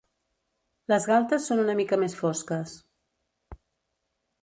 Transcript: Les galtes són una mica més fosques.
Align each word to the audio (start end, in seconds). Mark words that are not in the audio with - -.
Les 0.93 1.05
galtes 1.11 1.45
són 1.51 1.63
una 1.65 1.77
mica 1.81 2.01
més 2.05 2.17
fosques. 2.25 2.77